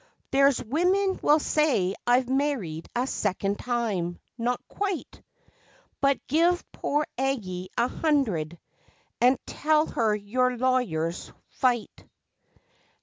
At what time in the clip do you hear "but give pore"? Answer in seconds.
6.01-7.05